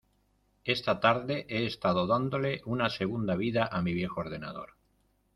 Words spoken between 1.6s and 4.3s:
estado dándole una segunda vida a mi viejo